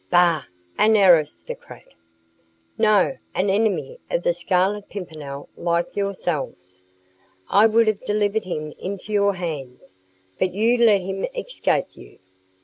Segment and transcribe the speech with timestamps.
[0.09, 0.45] "Bah!
[0.79, 1.93] An aristocrat!"
[2.75, 3.19] "No!
[3.35, 6.81] An enemy of the Scarlet Pimpernel, like yourselves.
[7.49, 9.97] I would have delivered him into your hands.
[10.39, 12.17] But you let him escape you.